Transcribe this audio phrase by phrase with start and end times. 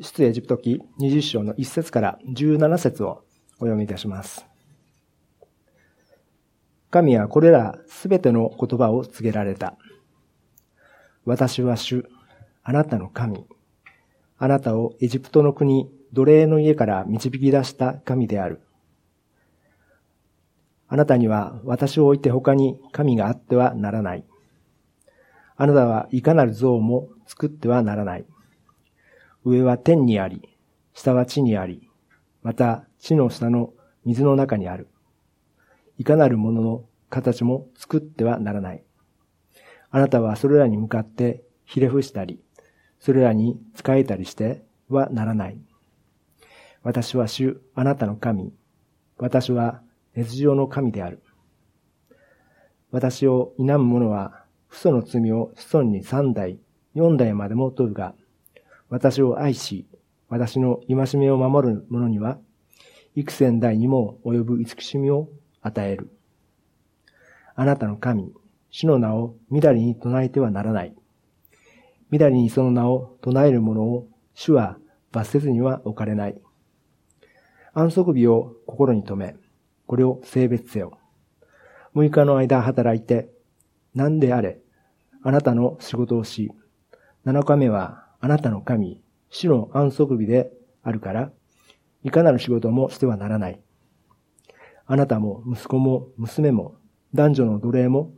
[0.00, 3.22] 出エジプト記20章の1節から17節を
[3.56, 4.46] お読みいたします。
[6.90, 9.76] 神はこれらすべての言葉を告げられた。
[11.26, 12.06] 私は主、
[12.62, 13.44] あなたの神。
[14.38, 18.62] あなたをエジプトの国、奴隷の家から導き出した神である。
[20.88, 24.24] あなたには私を置いて他に神があってはならない。
[25.56, 28.24] あなたはいかなる像も作ってはならない。
[29.44, 30.48] 上は天にあり、
[30.92, 31.88] 下は地にあり、
[32.42, 33.72] また地の下の
[34.04, 34.88] 水の中にある。
[35.98, 38.84] いかなるものの形も作ってはならない。
[39.90, 42.40] あなたはそれらに向かってひれ伏したり、
[42.98, 45.58] それらに仕えたりしてはならない。
[46.82, 48.52] 私は主、あなたの神。
[49.18, 49.82] 私は
[50.14, 51.22] 熱情の神である。
[52.90, 56.58] 私を否む者は、父祖の罪を子孫に三代、
[56.94, 58.14] 四代までも問うが、
[58.90, 59.86] 私を愛し、
[60.28, 62.38] 私の戒めを守る者には、
[63.14, 65.28] 幾千代にも及ぶ慈しみを
[65.62, 66.10] 与える。
[67.54, 68.32] あなたの神、
[68.70, 70.94] 主の名をみだりに唱えてはならない。
[72.10, 74.76] みだりにその名を唱える者を主は
[75.12, 76.40] 罰せずには置かれない。
[77.72, 79.36] 安息日を心に留め、
[79.86, 80.98] これを性別せよ。
[81.94, 83.28] 六日の間働いて、
[83.94, 84.58] 何であれ、
[85.22, 86.50] あなたの仕事をし、
[87.24, 91.32] 七日目はあなたの神、主の安息日であるから、
[92.04, 93.60] いかなる仕事もしてはならない。
[94.86, 96.76] あなたも息子も娘も、
[97.14, 98.12] 男女の奴隷も、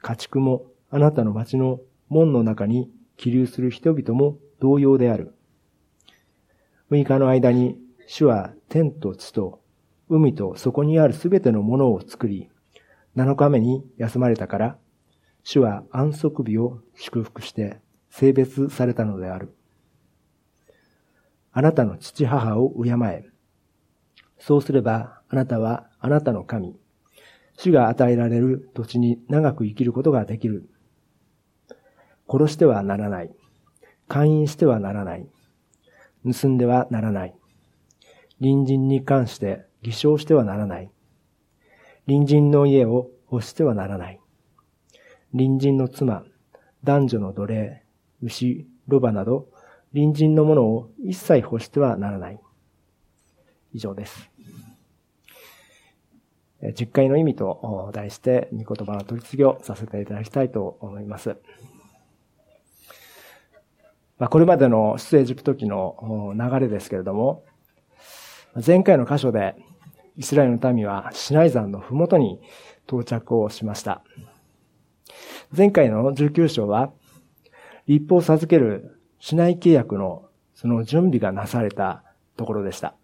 [0.00, 5.34] 家畜も、あなたの町の門の中に起立する人々も同様である。
[6.88, 9.60] 六日の間に、主は天と地と
[10.08, 12.48] 海とそこにあるすべてのものを作り、
[13.14, 14.78] 七日目に休まれたから、
[15.42, 17.78] 主は安息日を祝福して
[18.16, 19.56] 性別されたのである。
[21.50, 23.24] あなたの父母を敬え。
[24.38, 26.76] そうすれば、あなたはあなたの神、
[27.56, 30.70] 主が与えられる土地に長く生きることができる。
[32.30, 33.34] 殺してはならない。
[34.06, 35.26] 勧誘してはならない。
[36.24, 37.34] 盗んではならない。
[38.38, 40.90] 隣人に関して偽証してはならない。
[42.06, 44.20] 隣人の家を欲してはならない。
[45.32, 46.22] 隣人の妻、
[46.84, 47.83] 男女の奴隷、
[48.24, 49.48] 牛、ロバなど、
[49.92, 52.40] 隣人のものを一切欲してはならない。
[53.72, 54.30] 以上です。
[56.74, 61.36] 実会の意味と題して、御言葉の取り次ぎをさせていただきたいと思います。
[64.18, 67.44] ま、これまでの出エジプト記の流れですけれども、
[68.66, 69.56] 前回の箇所で
[70.16, 72.40] イスラエルの民はシナイ山のふもとに
[72.86, 74.02] 到着をしました。
[75.54, 76.92] 前回の19章は
[77.86, 82.02] 立法を授ける市内契約のその準備がなされた
[82.36, 82.94] ところでした。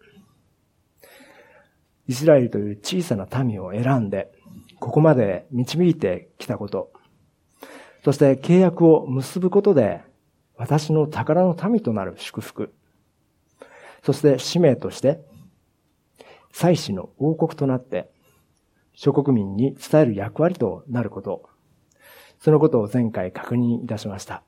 [2.07, 4.31] イスラエルという小さな民を選んで、
[4.79, 6.91] ここまで導いてきたこと、
[8.03, 10.01] そして契約を結ぶことで、
[10.57, 12.73] 私の宝の民となる祝福、
[14.03, 15.21] そして使命として、
[16.51, 18.11] 祭祀の王国となって、
[18.93, 21.49] 諸国民に伝える役割となること、
[22.39, 24.43] そのことを前回確認いたしました。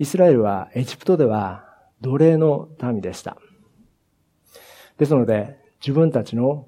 [0.00, 1.66] イスラエルはエジプトでは
[2.00, 3.36] 奴隷の民でした。
[4.96, 6.66] ですので、自分たちの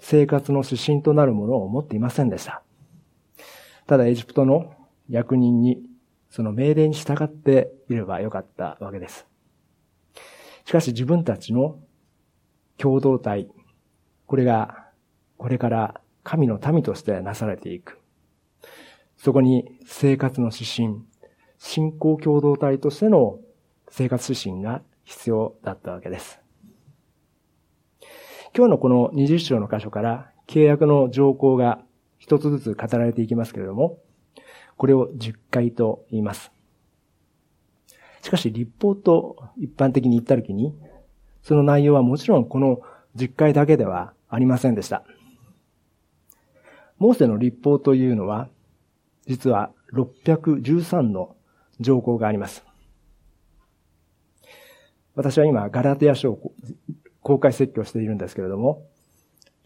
[0.00, 2.64] 生活の指針となるものを持っていませんでした。
[3.86, 4.74] ただエジプトの
[5.08, 5.78] 役人に
[6.28, 9.28] その命令に従っていればよかったわけです。
[10.64, 11.78] しかし自分たちの
[12.76, 13.48] 共同体、
[14.26, 14.88] これが
[15.36, 18.00] これから神の民としてなされていく。
[19.16, 21.04] そこに生活の指針、
[21.58, 23.38] 信仰共同体としての
[23.88, 26.40] 生活指針が必要だったわけです。
[28.56, 31.80] 今日のこの20章の箇所から契約の条項が
[32.18, 33.98] 一つずつ語られていきますけれども、
[34.76, 36.50] これを10回と言います。
[38.22, 40.74] しかし立法と一般的に言ったときに、
[41.42, 42.80] その内容はもちろんこの
[43.16, 45.04] 10回だけではありませんでした。
[46.98, 48.48] モーセの立法というのは、
[49.26, 51.35] 実は613の
[51.80, 52.64] 条項があります。
[55.14, 56.52] 私は今、ガラテヤ書を
[57.22, 58.86] 公開説教しているんですけれども、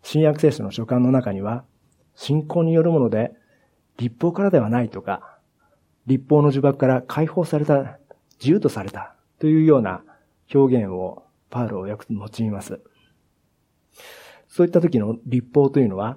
[0.03, 1.65] 新約聖書の書簡の中には、
[2.15, 3.33] 信仰によるもので、
[3.99, 5.39] 立法からではないとか、
[6.07, 7.99] 立法の呪縛から解放された、
[8.39, 10.03] 自由とされたというような
[10.55, 12.81] 表現をパウロをよく用います。
[14.49, 16.17] そういった時の立法というのは、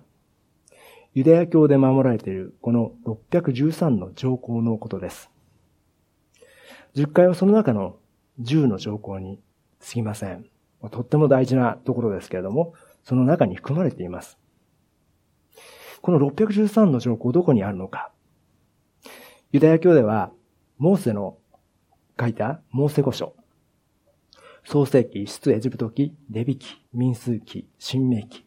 [1.14, 5.33] ユダヤ教で守られているこの613の条項のことです。
[6.96, 7.98] 十回はその中の
[8.42, 9.42] 10の条項に
[9.80, 10.46] 過ぎません。
[10.92, 12.74] とっても大事なところですけれども、
[13.04, 14.38] その中に含まれています。
[16.02, 18.12] この613の条項どこにあるのか。
[19.52, 20.32] ユダヤ教では、
[20.78, 21.38] モーセの
[22.20, 23.36] 書いたモーセ語書、
[24.66, 28.46] 創世記、出エジプト記、レビ記、民数記、新明記。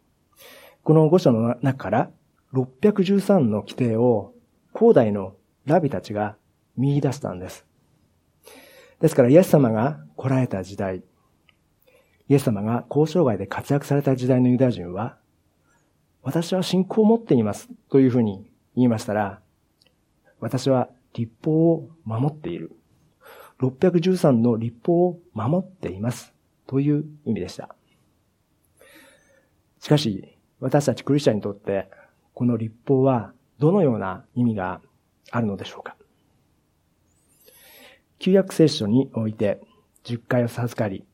[0.85, 2.11] この語書の中から
[2.53, 4.35] 613の規定を
[4.73, 5.35] 古代の
[5.65, 6.37] ラビたちが
[6.77, 7.67] 見出したんです。
[9.01, 11.03] ですからイエス様が来られた時代、
[12.29, 15.19] イエス様が交渉外で活躍された時代のユダヤ人は、
[16.23, 19.41] 私は信仰を持っていますというふうに言いましたら、
[20.41, 22.73] 私は立法を守っている。
[23.61, 26.35] 613の立法を守っています。
[26.67, 27.75] という意味でした。
[29.79, 31.89] しかし、私たちクリスチャンにとって、
[32.35, 34.81] この立法はどのような意味が
[35.31, 35.96] あるのでしょうか？
[38.19, 39.61] 旧約聖書において、
[40.05, 41.05] 十回を授かり、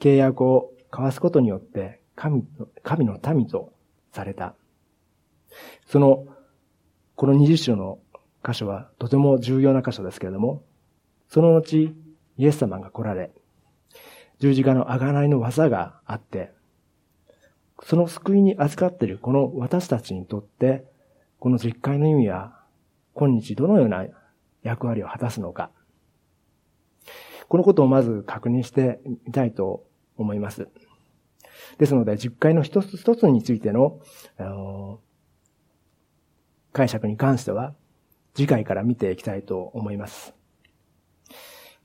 [0.00, 2.44] 契約を交わすことによって神
[2.82, 3.72] 神の民と
[4.12, 4.54] された。
[5.86, 6.26] その、
[7.14, 7.98] この20章の
[8.44, 10.62] 箇所はとても重要な箇所ですけれども、
[11.28, 11.94] その後、
[12.38, 13.30] イエス様が来られ、
[14.38, 16.52] 十字架の贖いの技があって、
[17.82, 20.84] その救いに預かっているこの私たちにとって、
[21.38, 22.60] この実会の意味は、
[23.14, 24.06] 今日どのような
[24.62, 25.70] 役割を果たすのか。
[27.48, 29.84] このことをまず確認してみたいと
[30.16, 30.68] 思います。
[31.78, 34.00] ですので、実会の一つ一つについての、
[34.38, 35.00] あの
[36.72, 37.74] 解釈に関しては、
[38.34, 40.34] 次回から見ていきたいと思います。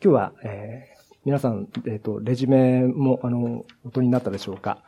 [0.04, 4.84] 今日は、えー、皆さん、えっ、ー、と、レジュメも、あの、音になったでしょうか。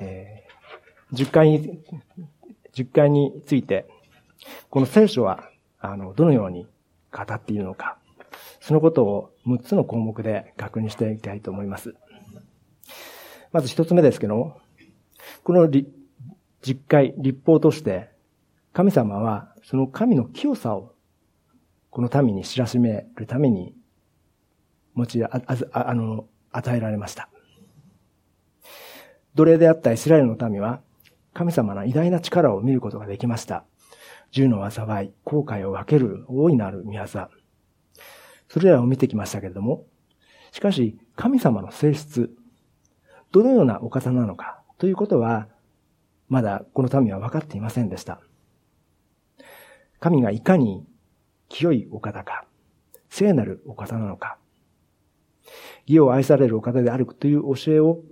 [0.00, 1.80] えー、10回に、
[2.74, 3.86] 10回について、
[4.70, 6.66] この聖書は、あの、どのように
[7.12, 7.98] 語っているのか、
[8.60, 11.94] そのことを6つの項目で確認していきたいと思います。
[13.52, 14.60] まず一つ目ですけども、
[15.42, 18.10] この実会、立法として、
[18.72, 20.94] 神様はその神の清さを
[21.90, 23.74] この民に知らしめるために、
[24.94, 25.28] 持ち、あ、
[25.72, 27.28] ああの、与えられました。
[29.34, 30.80] 奴隷であったイスラエルの民は、
[31.32, 33.64] 神様の偉大な力を見ることができました。
[34.32, 37.28] 銃の災い、後悔を分ける大いなる宮業。
[38.54, 39.84] それらを見てきましたけれども、
[40.52, 42.30] しかし、神様の性質、
[43.32, 45.48] どのようなお方なのかということは、
[46.28, 48.20] まだこの民は分かっていませんでした。
[49.98, 50.86] 神がいかに
[51.48, 52.44] 清いお方か、
[53.08, 54.38] 聖なるお方なのか、
[55.86, 58.02] 義を愛されるお方であるという教えを、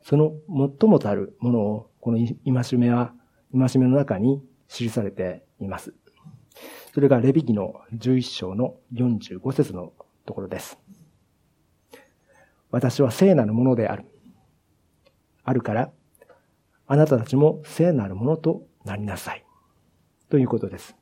[0.00, 0.32] その
[0.80, 3.12] 最もたるものを、この戒めは、
[3.52, 5.92] 戒めの中に記されています。
[6.92, 9.94] それがレビ記の11章の45節の
[10.26, 10.78] ところです。
[12.70, 14.04] 私は聖なるものである。
[15.42, 15.90] あるから、
[16.86, 19.44] あなたたちも聖なるものとなりなさい。
[20.28, 20.94] ということです。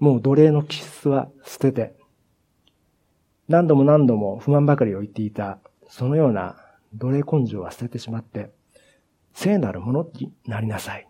[0.00, 1.94] もう奴隷の気質は捨てて、
[3.46, 6.56] 何度も何度も不満ばかりを言っていた、そのような
[6.94, 8.50] 奴隷根性は捨ててしまって、
[9.34, 11.08] 聖なるものになりなさい。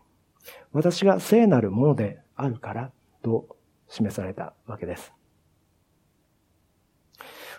[0.73, 2.93] 私が聖なるものであるから、
[3.23, 3.57] と
[3.89, 5.13] 示されたわけです。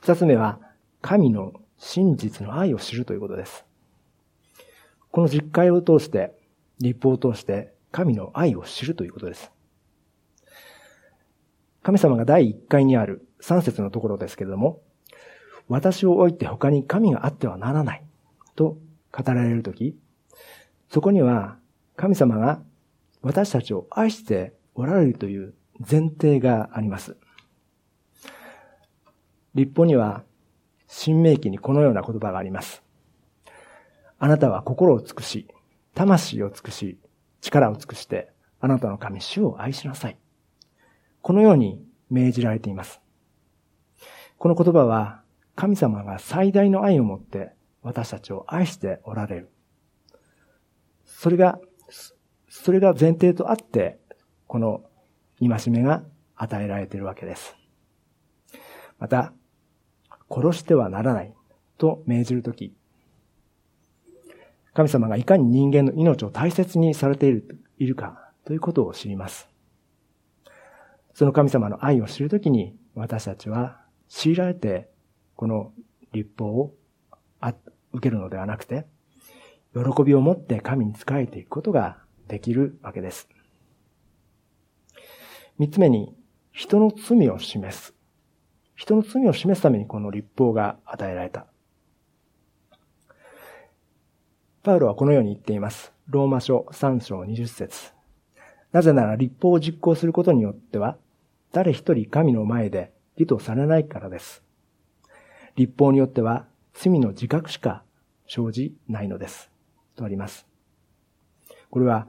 [0.01, 0.60] 二つ目は、
[1.01, 3.65] 神の真実の愛を知るということです。
[5.12, 6.34] この実会を通して、
[6.79, 9.51] 立法を通して、神の愛を知るということです。
[11.84, 14.82] 神様が第一回にある三節のところですけれども、
[15.70, 18.03] 私を置いて他に神があってはならない
[18.55, 18.79] と
[19.12, 19.96] 語られるとき、
[20.89, 21.58] そこには
[21.96, 22.60] 神様が
[23.22, 27.17] 私たちを愛しておられるという前提があります。
[29.55, 30.24] 立法には
[30.88, 32.84] 新明記にこのような言葉があります。
[34.20, 35.48] あなたは心を尽くし、
[35.94, 37.00] 魂を尽くし、
[37.41, 40.17] 力を尽くして、あなたの神主を愛しなさい。
[41.22, 43.01] このように命じられています。
[44.38, 45.22] この言葉は、
[45.55, 49.50] 神様が最大の愛を持って私たちを愛しておられる。
[51.05, 51.60] それが、
[52.50, 54.00] それが前提とあって、
[54.48, 54.84] この
[55.40, 56.04] 戒めが
[56.36, 57.56] 与えられているわけです。
[59.00, 59.34] また、
[60.30, 61.34] 殺してはならない
[61.78, 62.74] と命じるとき、
[64.74, 69.50] 神様がいかに人間の命を大切にされているいるかということを知ります。
[71.14, 74.90] その神様の愛を知るときに私たちは強いられて
[75.36, 75.72] この
[76.12, 76.75] 立法を
[77.42, 77.56] 受
[78.02, 78.86] けるのではなくて、
[79.74, 81.98] 喜びを持って神に仕えていくことが
[82.28, 83.30] できるわけです。
[85.58, 86.14] 三つ目に、
[86.52, 87.96] 人の罪を示す
[88.76, 91.48] 人の罪を示すためにこの立法が与えられた。
[94.64, 95.94] パウロはこのように言っています。
[96.08, 97.94] ローマ書3章20節
[98.72, 100.98] なぜなら立法を実行することによっては、
[101.54, 104.44] 誰一人神の前で義とされないからです。
[105.56, 107.84] 立法によっては罪の自覚しか
[108.28, 109.50] 生じないのです。
[109.96, 110.46] とあります。
[111.70, 112.08] これは、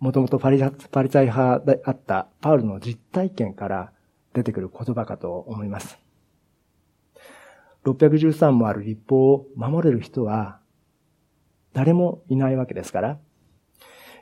[0.00, 3.92] もともとパリザイ派であったパウルの実体験から
[4.32, 5.98] 出てくる言葉かと思います。
[7.84, 10.58] 613もある立法を守れる人は
[11.72, 13.18] 誰もいないわけですから、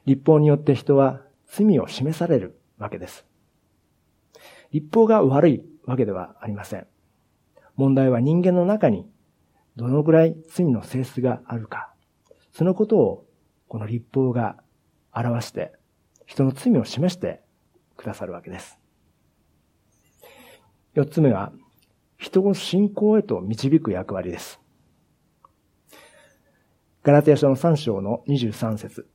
[0.04, 3.24] 立法によって人は罪を示されるわけです。
[4.72, 6.86] 立法が悪いわけではありません。
[7.76, 9.08] 問題は人間の中に
[9.76, 11.94] どのぐらい罪の性質があるか。
[12.52, 13.26] そのことを
[13.68, 14.56] この立法が
[15.18, 15.72] 表して
[16.26, 17.40] 人の罪を示して
[17.96, 18.78] くださるわけです。
[20.94, 21.52] 四つ目は
[22.16, 24.60] 人を信仰へと導く役割です。
[27.02, 29.06] ガラテヤ書の3章の23節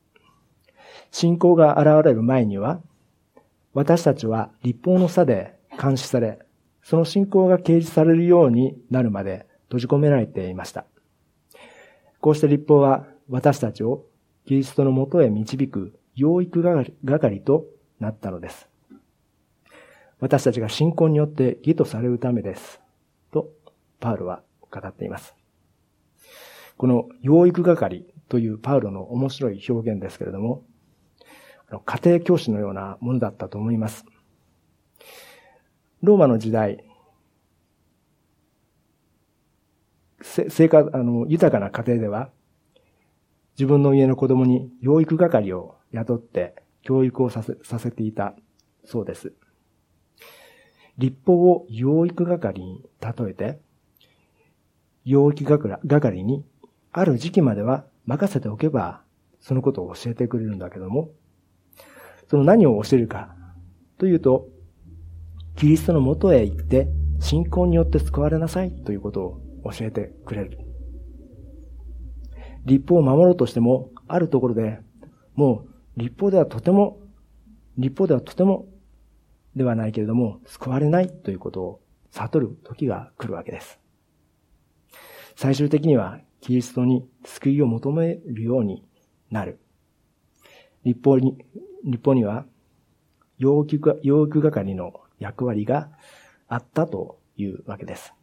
[1.11, 2.81] 信仰が現れる前には、
[3.73, 6.39] 私たちは立法の差で監視され、
[6.81, 10.85] その信仰が掲示されるようになるまで閉じ込められていました。
[12.19, 14.05] こうして立法は私たちを
[14.45, 16.61] キリストのもとへ導く養育
[17.05, 17.65] 係と
[17.99, 18.67] なったのです。
[20.19, 22.79] 私たちが信仰によって義とされるためです。
[23.31, 23.49] と、
[23.99, 25.35] パウロは語っています。
[26.77, 30.63] この養育係というパウロの面白い表現ですけれども、
[31.85, 34.05] 家庭教師のようなものだったと思います。
[36.01, 36.83] ローマの時代、
[40.21, 42.29] せ生活、あの、豊かな家庭では、
[43.57, 48.35] 自分の家の子供に養育係を雇って教育をさせさせていた
[48.85, 49.33] そうです。
[50.97, 53.59] 立法を養育係に例えて、
[55.05, 55.45] 養育
[55.87, 56.45] 係に
[56.91, 59.01] ある時期までは任せておけば、
[59.39, 61.09] そのことを教えてくれるんだけども、
[62.29, 63.35] その何を教えるか
[63.97, 64.47] というと、
[65.55, 66.87] キリストのもとへ行って、
[67.19, 70.62] 信仰によって救われなさいということを教えてくれる。
[72.65, 74.79] 立法を守ろうとしても、あるところで、
[75.35, 75.65] も
[75.97, 76.99] う立法ではとても、
[77.77, 78.67] 立法ではとても
[79.55, 83.79] ではないけれども、救われないということを悟る時が来るわけです。
[85.35, 88.85] 最終的にはキリストに救いを求めるように
[89.31, 89.59] なる。
[90.83, 91.37] 立法に、
[91.85, 92.45] 立法には、
[93.37, 95.89] 養育、養育係の役割が
[96.47, 98.13] あったというわけです。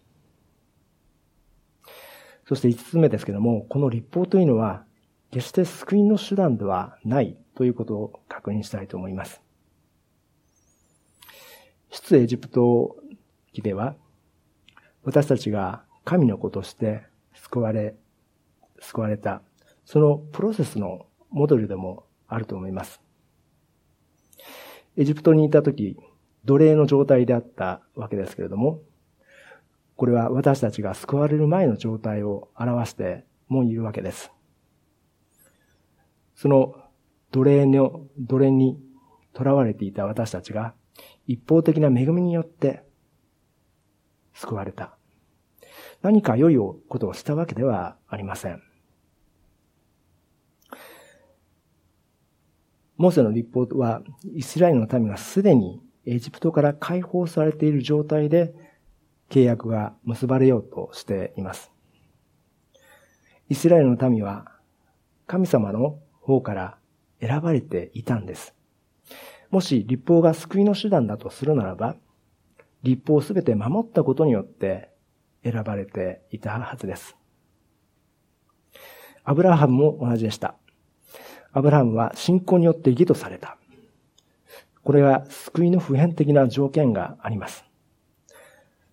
[2.51, 4.85] そして五つ目ですけども、この立法というのは、
[5.31, 9.41] 決して救いの手段ではないということを確認したいと思います。
[11.91, 12.97] 出エジプト
[13.53, 13.95] 記では、
[15.05, 17.05] 私たちが神の子として
[17.35, 17.95] 救われ
[18.81, 19.43] 救われた、
[19.85, 23.01] そのプロセスのモデルでもあると思います。
[24.97, 25.97] エジプトにいた時、
[26.45, 28.81] 奴隷の状態であったわけですけれども、
[30.01, 34.33] これは私たちが救われる前の状態を表してもいるわけです。
[36.35, 36.75] その
[37.33, 38.81] 奴隷の、奴隷に
[39.37, 40.73] 囚われていた私たちが
[41.27, 42.83] 一方的な恵みによって
[44.33, 44.97] 救われた。
[46.01, 48.63] 何か良いことをしたわけではありません。
[52.97, 54.01] モーセの立法は、
[54.35, 58.70] イスラエルの民がすでにエジプトから解放されている状態で
[59.31, 61.73] 契約が結ばれようとしています。
[63.49, 64.53] イスラエルの民は
[65.27, 66.79] 神様の方から
[67.21, 68.55] 選ばれていたんです。
[69.51, 71.97] もし立法が救いの手段だとするならば、
[72.83, 74.91] 立法をすべて守ったことによって
[75.43, 77.17] 選ばれていたはずです。
[79.25, 80.57] アブラハムも同じでした。
[81.53, 83.59] アブラハムは信仰によって義とされた。
[84.83, 87.70] これは救いの普遍的な条件があります。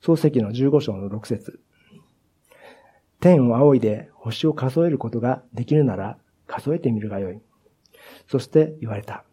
[0.07, 1.59] 創世記の15章の6節
[3.19, 7.41] 天を仰いで星を数えることができるなら数えてみるがよい。
[8.25, 9.25] そして言われた。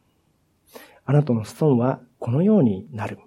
[1.05, 3.21] あなたの子孫はこのようになる。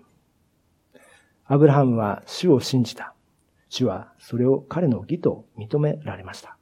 [1.45, 3.15] アブラハムは主を信じた。
[3.69, 6.57] 主はそれを彼の義と認められました。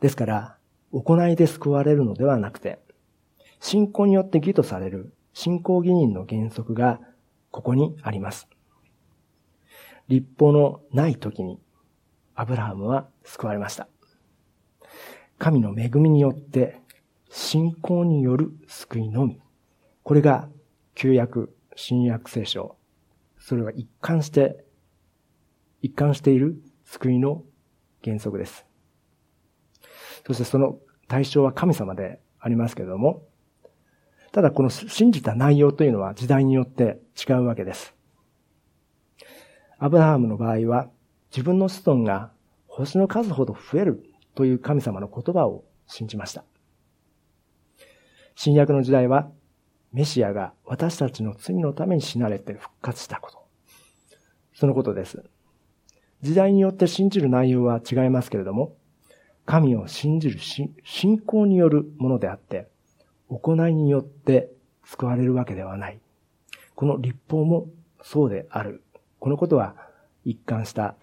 [0.00, 0.58] ですから、
[0.92, 2.78] 行いで救われるのではなくて、
[3.60, 7.00] 信仰によって義とされる信仰義人の原則が
[7.50, 8.46] ここにあります。
[10.10, 11.60] 立法のない時に
[12.34, 13.86] アブラハムは救われました。
[15.38, 16.80] 神の恵みによって
[17.30, 19.40] 信仰による救いのみ。
[20.02, 20.48] これが
[20.96, 22.76] 旧約、新約聖書、
[23.38, 24.64] それが一貫して、
[25.80, 27.44] 一貫している救いの
[28.02, 28.66] 原則です。
[30.26, 33.22] そしてその対象は神様でありますけれども、
[34.32, 37.94] ただこの信じた内容というのは時代によって違うわけです。
[39.82, 40.90] アブラハムの場合は
[41.30, 42.30] 自分の子孫が
[42.66, 46.44] 星の数ほど増えるという神様の言葉を信じました。
[48.34, 49.30] 新約の時代は
[49.94, 53.38] メシアが私たちの罪のために死なれて復活したこと。
[54.52, 55.24] そのことです。
[56.20, 58.76] 時代によって信じる内容は違いますけれども、
[59.46, 60.38] 神を信じる
[60.84, 62.68] 信仰によるものであって、
[63.30, 64.50] 行いによって
[64.84, 66.00] 救われるわけではない。
[66.74, 67.68] この立法も
[68.02, 68.84] そうである。
[69.20, 69.76] このことは
[70.24, 70.96] 一貫した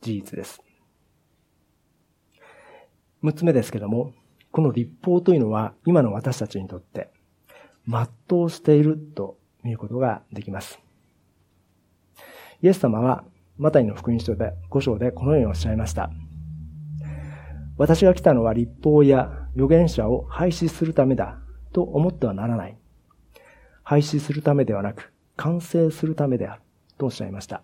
[0.00, 0.62] 事実です。
[3.22, 4.12] 六つ目ですけども、
[4.52, 7.10] この立法というのは今の私たちにとって
[7.88, 10.78] 全うしていると見ることができます。
[12.62, 13.24] イエス様は
[13.56, 16.10] マタイの福音書で5章でこのようにおっしゃいました。
[17.76, 21.40] 私が来たのは立法や預言者を廃止するためだ
[21.72, 22.78] と思ってはならない。
[23.82, 26.62] 廃止するためではなく、完成するためである
[26.98, 27.62] とおっしゃいました。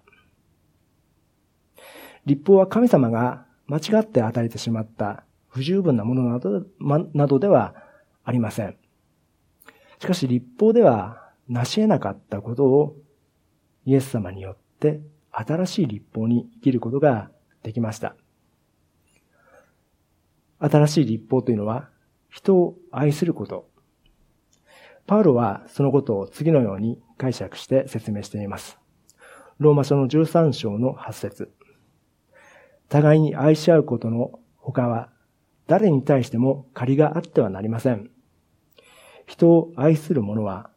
[2.25, 6.63] 立法は神様が間違って与えてしまった不十分なものなど
[7.13, 7.75] などでは
[8.25, 8.77] ありません。
[9.99, 12.97] しかし立法では成し得なかったことを
[13.85, 15.01] イエス様によって
[15.31, 17.31] 新しい立法に生きることが
[17.63, 18.17] できました。
[20.59, 21.91] 新しい立法というのは
[22.31, 23.69] 人を愛すること。
[25.07, 28.79] パウロはそのことを次のように解釈して説明しています。
[29.59, 31.53] ローマ書の13章の8節
[32.89, 35.11] 互いに愛し合うことの他は
[35.67, 38.11] 誰に対しても借りがあってはなりません。
[39.27, 40.71] 人を愛する者は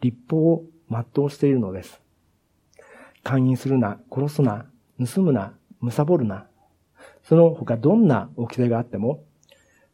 [0.00, 2.00] 立法を全うしているのです。
[3.24, 4.66] 勧誘するな、殺すな、
[5.04, 6.46] 盗むな、貪るな。
[7.22, 9.24] その他どんな掟があっても、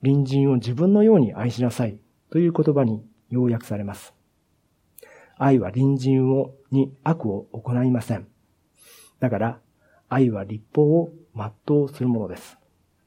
[0.02, 1.98] 隣人を自分のように愛しなさい
[2.30, 4.14] という言葉に要約されます。
[5.36, 8.28] 愛は隣人を、に悪を行いません。
[9.20, 9.60] だから、
[10.08, 12.58] 愛は立法を全うするものです。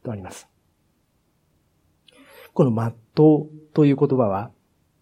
[0.03, 0.47] とあります。
[2.53, 4.51] この全うという言葉は、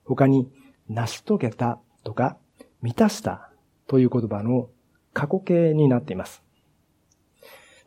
[0.03, 0.51] 他に
[0.89, 2.37] 成し遂げたとか
[2.81, 3.49] 満たした
[3.87, 4.69] という言葉の
[5.13, 6.43] 過去形になっています。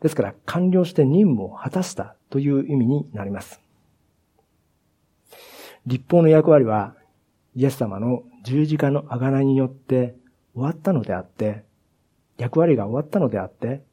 [0.01, 3.61] ですから、完了して任務を果たしたという意味になります。
[5.85, 6.95] 立法の役割は、
[7.55, 10.15] イエス様の十字架の贖いによって
[10.53, 11.63] 終わったのであって、
[12.39, 13.83] 役割が終わったのであって、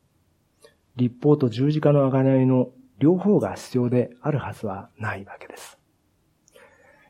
[0.95, 5.79] 立法と十字架の贖いの両方が必要であるはずはないわけです。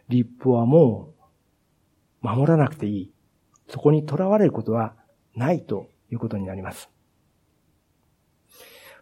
[0.08, 1.12] 立法はも
[2.22, 3.12] う守らなくていい。
[3.68, 4.94] そこに囚われることは
[5.34, 6.90] ないということになります。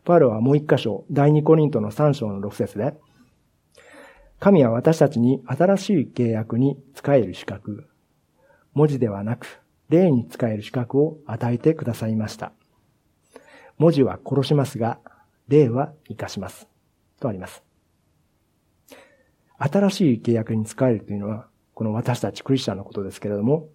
[0.04, 2.94] パウロはもう一箇所、第二コリントの三章の六節で、
[4.40, 7.88] 神は私たちに新しい契約に使える資格、
[8.74, 12.52] 文字ではなく、霊に使える資格を与えてくださいました。
[13.78, 14.98] 文字は殺しますが、
[15.48, 16.68] 霊は生かします。
[17.20, 17.62] とあります。
[19.58, 23.68] 新しい契約に使えるというのは、この私たちクリスチャンのことですけれども、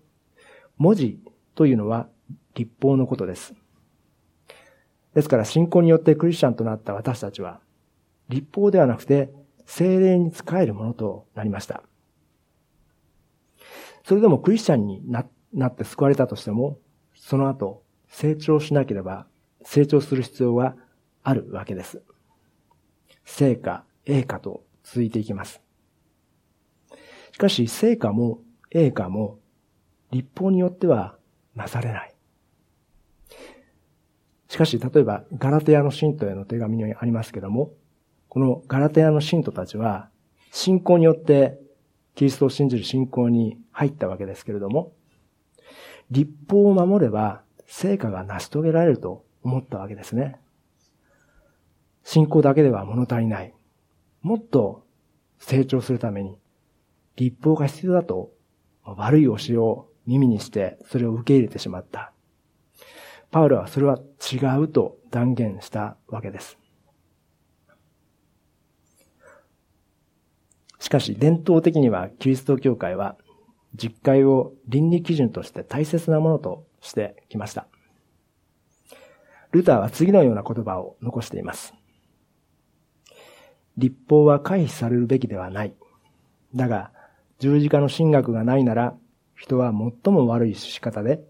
[0.77, 1.19] 文字
[1.55, 2.07] というのは
[2.55, 3.53] 立法のことです。
[5.13, 7.59] ですから信仰によってクリスチャンとなった私たちは、
[8.29, 9.29] 立法ではなくて
[9.65, 11.83] 精霊に使えるものとなりました。
[14.05, 16.77] それでもクリスチャンになっなって救われたとしても、
[17.13, 19.27] その後成長しなければ
[19.63, 20.75] 成長する必要は
[21.23, 22.01] あるわけです。
[23.25, 25.62] 成果、栄果と続いていきます。
[27.31, 28.39] しかし、成果も
[28.71, 29.39] 栄果も
[30.12, 31.17] 立法によっては
[31.55, 32.15] なされない。
[34.47, 37.71] しかし、例えば、ガラテヤの信徒への手紙にありますけども、
[38.29, 40.09] このガラテヤの信徒たちは、
[40.51, 41.59] 信仰によって
[42.15, 44.93] キリストを信じる信仰に入ったわけですけれども、
[46.11, 50.39] 立法を守れば成果が成し遂げられると思ったわけですね。
[52.03, 53.53] 信仰だけでは物足りない。
[54.21, 54.83] もっと
[55.37, 56.37] 成長するために、
[57.15, 58.31] 立法が必要だと
[58.83, 62.11] 悪い教えを耳にしてそれを受け入れてしまった。
[63.31, 63.99] パウロはそれは
[64.31, 66.57] 違うと断言したわけです。
[70.79, 73.17] しかし伝統的にはキリスト教会は
[73.75, 77.67] 実会を倫理基準として大切なものとしてきました。
[79.51, 81.73] ルターは次のような言葉を残しています。
[83.77, 85.73] 立法は回避されるべきではない。
[86.55, 86.91] だが、
[87.39, 88.95] 十字架の神学がないなら、
[89.36, 91.21] 人は最も悪い仕方で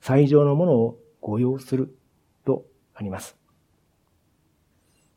[0.00, 1.96] 最上のものを誤用する
[2.44, 3.36] とあります。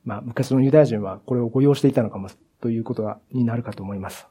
[0.03, 2.29] まあ、昔のユダヤ人はこれを誤用していたのかも
[2.61, 4.27] ということになるかと思います。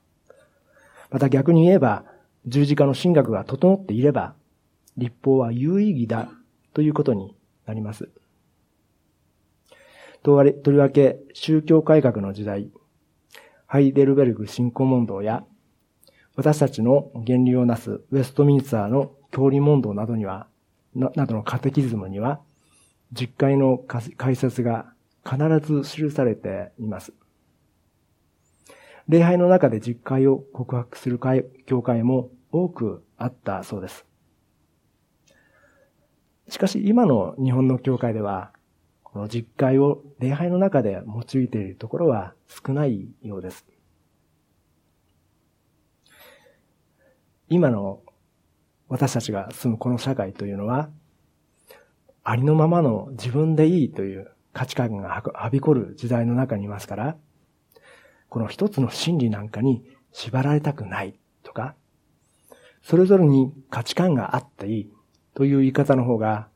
[1.11, 2.05] また逆に言えば、
[2.46, 4.35] 十字架の神学が整っていれば、
[4.96, 6.31] 立法は有意義だ
[6.74, 7.35] ということに
[7.66, 8.09] なります。
[10.22, 12.70] とりわけ宗教改革の時代、
[13.66, 15.44] ハイデルベルグ信仰問答や、
[16.37, 20.46] 私たちの原理をなすウェストミンスターの教理問答などには、
[20.94, 22.40] などのカテキズムには、
[23.12, 24.92] 実会の解説が
[25.24, 27.12] 必ず記されています。
[29.09, 34.05] 礼拝の中で実会を告白する会教会も多くあったそうです。
[36.49, 38.53] しかし今の日本の教会では、
[39.03, 43.66] この実会を礼拝の中で用いているところは少ないようです。
[47.49, 48.03] 今の
[48.88, 50.90] 私たちが住むこの社会というのは、
[52.25, 57.16] ありのままの自分でいいという価値観がはびこる時代の中にいますから、
[58.29, 61.75] この一つの真理なんかに縛られたくないとか、
[62.83, 64.93] それぞれに価値観があっていい
[65.35, 66.49] という言い方の方が、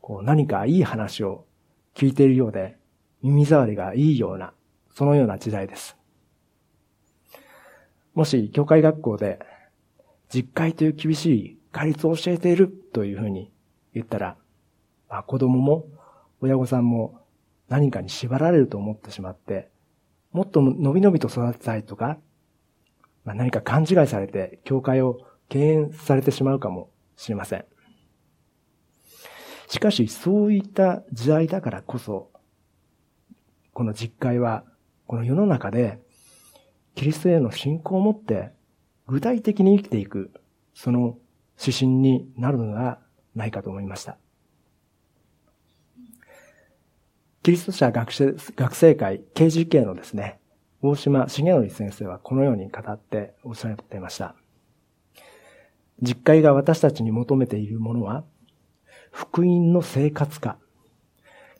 [0.00, 1.44] こう何かいい話を
[1.94, 2.76] 聞いているようで、
[3.22, 4.52] 耳障りがいいような、
[4.94, 5.96] そのような時代です。
[8.14, 9.40] もし、教会学校で、
[10.32, 13.52] 実会という厳しい戒律を教えているというふうに
[13.94, 14.36] 言ったら、
[15.08, 15.86] まあ、子供も
[16.40, 17.20] 親御さんも
[17.68, 19.70] 何かに縛られると思ってしまって、
[20.32, 22.18] もっとのびのびと育てたいとか、
[23.24, 27.64] まあ、何か勘違いされて、教会を敬遠されてしまうかもしれません。
[29.68, 32.30] しかし、そういった時代だからこそ、
[33.72, 34.64] この実会は、
[35.06, 36.00] この世の中で、
[36.94, 38.52] キリストへの信仰を持って、
[39.06, 40.32] 具体的に生きていく、
[40.74, 41.18] その
[41.58, 43.00] 指針になるのでは
[43.34, 44.18] ないかと思いました。
[47.42, 50.38] キリスト者学生学生会 KGK のですね、
[50.82, 54.34] 大島重則先生はこのように語っておっしゃっていました。
[56.02, 58.24] 実会が私たちに求めているものは、
[59.10, 60.58] 福音の生活化、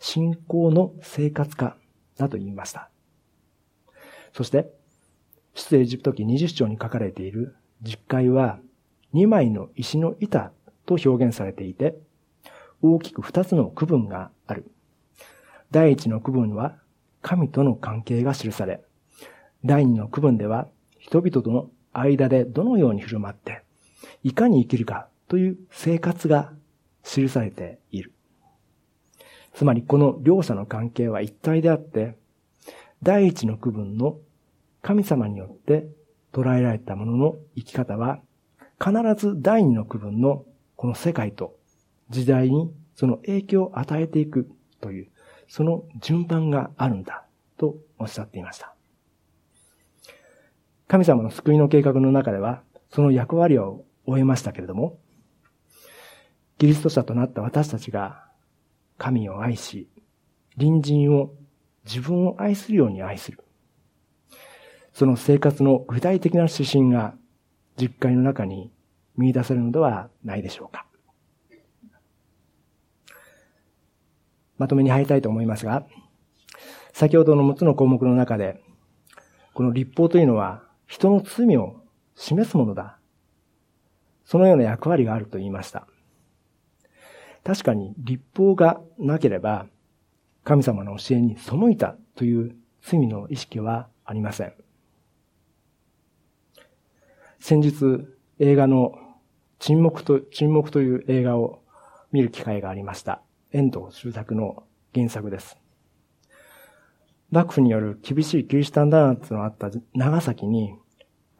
[0.00, 1.78] 信仰の生活化
[2.18, 2.90] だと言いました。
[4.34, 4.70] そして、
[5.54, 8.58] 出エジプト記20章に書かれている実会は、
[9.14, 10.52] 2枚の石の板
[10.84, 11.96] と表現されていて、
[12.82, 14.70] 大きく2つの区分がある。
[15.70, 16.76] 第一の区分は
[17.22, 18.80] 神との関係が記され、
[19.64, 23.62] 第二の区分では人々との間でどのように振る舞って、
[24.22, 26.52] いかに生きるかという生活が
[27.04, 28.12] 記されている。
[29.52, 32.16] つまりこの両者の関係は一体であって、
[33.02, 34.18] 第一の区分の
[34.83, 35.87] 神様によって
[36.33, 38.20] 捉えられたものの生き方は、
[38.83, 40.44] 必ず第二の区分の
[40.76, 41.56] この世界と
[42.09, 45.09] 時代にその影響を与えていくという、
[45.50, 47.24] その順番があるんだ
[47.58, 48.72] とおっしゃっていました。
[50.86, 55.00] 神様の救いの計画の中では、その役割を終えましたけれども、
[56.58, 58.24] キリスト者となった私たちが
[58.96, 59.88] 神を愛し、
[60.56, 61.34] 隣人を
[61.84, 63.42] 自分を愛するように愛する。
[64.92, 67.14] その生活の具体的な指針が
[67.76, 68.70] 実会の中に
[69.16, 70.86] 見出せるのではないでしょうか。
[74.61, 75.87] まとめに入りたいと思いますが、
[76.92, 78.61] 先ほどの6つの項目の中で、
[79.55, 81.81] この立法というのは人の罪を
[82.14, 82.99] 示すものだ。
[84.27, 85.87] そのような役割があると言いました。
[87.42, 89.64] 確かに立法がなければ
[90.44, 94.53] 神様の教えに背いたという罪の意識はありません。
[97.38, 98.07] 先日
[98.38, 98.92] 映画の
[99.59, 101.62] 沈黙と、沈黙という映画を
[102.12, 103.23] 見る機会がありました。
[103.52, 104.62] 遠藤周作の
[104.94, 105.58] 原作です。
[107.32, 110.76] 幕府による厳しいキリシタン弾圧のあった長崎に、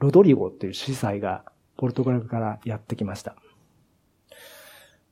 [0.01, 1.44] ロドリゴという司祭が
[1.77, 3.37] ポルトガルからやってきました。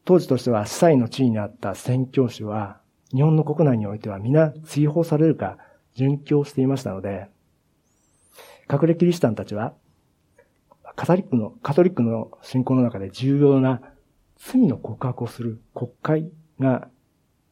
[0.04, 2.80] 当時としては司祭の地位にあった宣教師は、
[3.14, 5.56] 日本の国内においては皆追放されるか
[5.94, 7.28] 殉教していましたので、
[8.68, 9.72] 隠れキリシタンたちは、
[10.96, 13.82] カトリックの、カトリックの信仰の中で重要な
[14.36, 16.88] 罪の告白をする国会が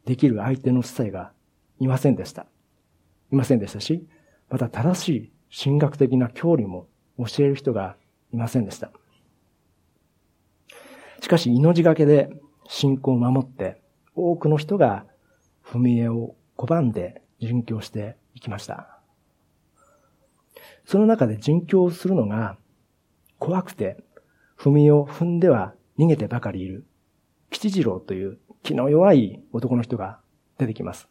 [0.05, 1.33] できる相手の司祭が
[1.81, 2.47] いませんでした。
[3.33, 4.07] いませんでしたし、
[4.49, 5.33] また正しい
[5.65, 6.87] 神学的な教理も
[7.19, 7.97] 教える人が
[8.33, 8.91] いませんでした。
[11.21, 12.31] しかし命がけで
[12.69, 13.81] 信仰を守って、
[14.15, 15.07] 多くの人が
[15.65, 19.01] 踏み絵を拒んで殉教していきました。
[20.85, 22.57] その中で殉教するのが
[23.39, 24.03] 怖くて、
[24.57, 26.87] 踏み絵を踏んでは逃げてばかりいる
[27.51, 30.21] 吉次郎という気の弱い男の人が
[30.59, 31.09] 出てきます。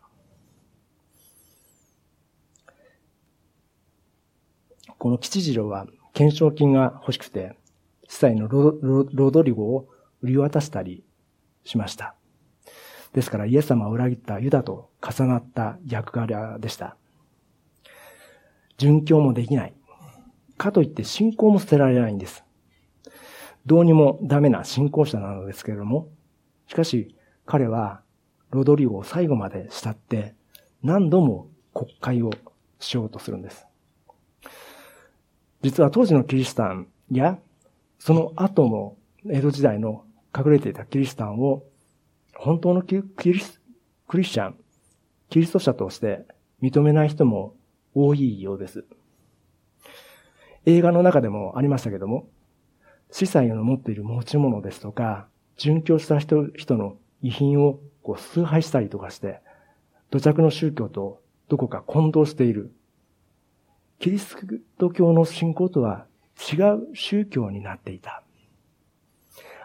[4.98, 7.56] この吉次郎は懸賞金が欲しくて、
[8.08, 9.88] 司祭のロドリゴを
[10.22, 11.04] 売り渡したり
[11.64, 12.16] しました。
[13.14, 16.98] ですからイエス様を裏切ったユダと重なった役柄でした。
[18.78, 19.74] 殉教もできない。
[20.58, 22.44] かといって信仰も捨てられないんです。
[23.66, 26.10] どうにもダメな信仰者なのですけれども、
[26.68, 27.14] しかし
[27.46, 28.02] 彼は
[28.52, 30.34] ロドリゴを最後まで慕って
[30.84, 32.32] 何度も国会を
[32.80, 33.66] しようとするんです。
[35.62, 37.40] 実は当時のキリシタンや
[38.00, 38.98] その後も
[39.30, 40.06] 江戸時代の
[40.38, 41.64] 隠れていたキリシタンを
[42.36, 43.62] 本当のキリス
[44.08, 44.56] クリスチャン、
[45.30, 46.26] キリスト者として
[46.62, 47.56] 認めない人も
[47.94, 48.86] 多いようです。
[50.66, 52.28] 映画の中でもありましたけども、
[53.12, 55.28] 司祭の持っている持ち物ですとか、
[55.58, 59.42] 殉教した人人の遺品をこう崇拝したりとかして、
[60.12, 62.72] 土着の宗教とどこか混同している。
[63.98, 64.38] キリス
[64.78, 66.06] ト教の信仰とは
[66.54, 68.22] 違う宗教になっていた。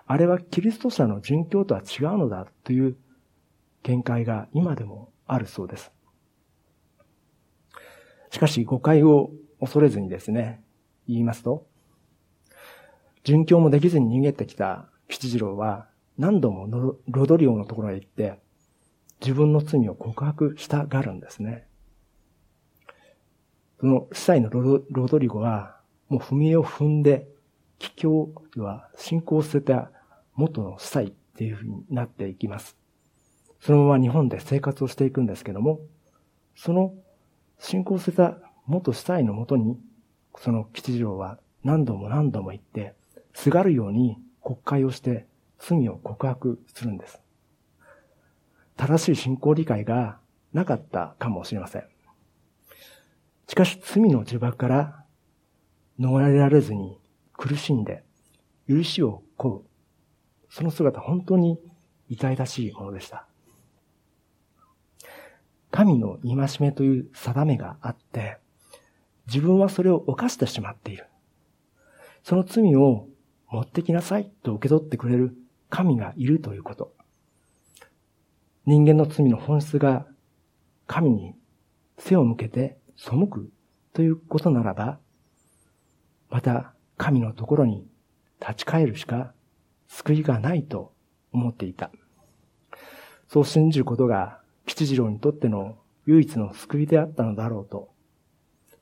[0.06, 2.96] あれはキリスト者の殉教とは違うのだという
[3.82, 5.92] 見解が今でもあるそうです。
[8.30, 10.62] しかし誤解を恐れずにですね、
[11.06, 11.66] 言いますと、
[13.22, 15.89] 殉教もできずに逃げてきた吉次郎は
[16.20, 18.38] 何度もロドリオのところへ行って
[19.22, 21.66] 自分の罪を告白したがるんですね。
[23.80, 25.80] その司祭のロドリゴは
[26.10, 27.26] もう踏み絵を踏んで、
[27.78, 29.90] 帰教は信仰を捨てた
[30.34, 32.76] 元の司祭っていうふうになっていきます。
[33.58, 35.80] そのまま日本で生活をしていくんですけども、
[36.54, 36.92] その
[37.58, 39.78] 信仰を捨てた元司祭のもとに、
[40.36, 42.92] その吉次郎は何度も何度も言って、
[43.32, 45.29] すがるように国会をして
[45.60, 47.20] 罪を告白するんです。
[48.76, 50.18] 正しい信仰理解が
[50.52, 51.84] なかったかもしれません。
[53.46, 55.04] しかし罪の呪縛から
[55.98, 56.98] 逃れられずに
[57.34, 58.04] 苦しんで
[58.68, 59.62] 許しを請う。
[60.48, 61.58] その姿本当に
[62.08, 63.26] 痛々しいものでした。
[65.70, 68.38] 神の戒めという定めがあって、
[69.26, 71.06] 自分はそれを犯してしまっている。
[72.24, 73.06] その罪を
[73.48, 75.36] 持ってきなさいと受け取ってくれる
[75.70, 76.92] 神がいるということ。
[78.66, 80.06] 人間の罪の本質が
[80.86, 81.34] 神に
[81.98, 83.50] 背を向けて背く
[83.94, 84.98] ということならば、
[86.28, 87.86] また神のところに
[88.40, 89.32] 立ち返るしか
[89.88, 90.92] 救いがないと
[91.32, 91.90] 思っていた。
[93.28, 97.90] そう信じることが吉次郎にとっての唯一の救いであったのだろうと。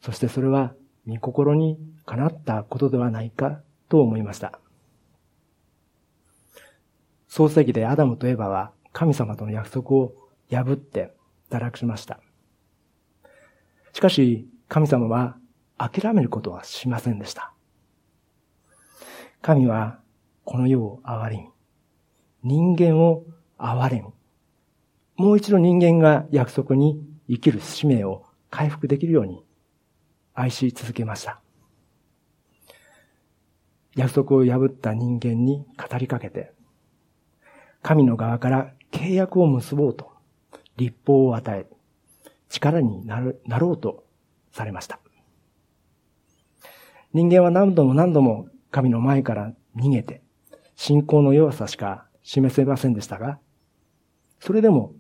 [0.01, 0.75] そしてそれは
[1.07, 4.61] 御心にかなったことではないかと思いました。
[7.29, 10.15] 創世記でアダムとエバは神様との約束を
[10.51, 11.15] 破って
[11.51, 12.21] 堕落しました。
[13.93, 15.37] しかし、神様は
[15.77, 17.53] 諦めることはしませんでした。
[19.41, 20.01] 神は
[20.45, 21.49] この世を憐れみ、
[22.43, 23.25] 人間を
[23.59, 24.13] 憐れみ、
[25.17, 29.45] もう一度人間が約束に生きる使命を回復できるように
[30.35, 31.41] 愛し続けました。
[33.97, 36.53] 約束を破った人間に語りかけて、
[37.83, 40.13] 神の側から契約を結ぼうと、
[40.77, 41.67] 立法を与え、
[42.49, 44.05] 力になるなろうと
[44.53, 45.01] されました。
[47.13, 50.23] 人間は何度も何度も神の前から逃げて、
[50.77, 53.39] 信仰の弱さしか示せませんでしたが、
[54.41, 54.93] それでも、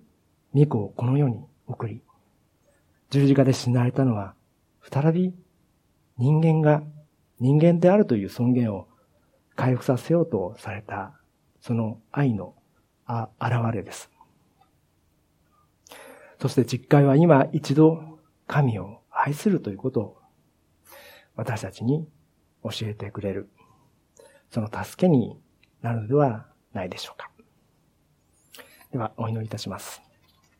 [0.54, 2.02] 御子をこの世に送り、
[3.10, 4.34] 十字架で死なれたのは、
[4.90, 5.34] 再び
[6.16, 6.82] 人間が
[7.38, 8.88] 人間であるという尊厳を
[9.54, 11.12] 回復させようとされた、
[11.60, 12.54] その愛の
[13.08, 14.10] あ現れです。
[16.40, 20.18] そして実会は今一度神を愛するということを
[21.34, 22.06] 私たちに
[22.62, 23.48] 教えてくれる。
[24.50, 25.40] その助けに
[25.82, 27.30] なるのではないでしょうか。
[28.92, 30.07] では、お祈りいたします。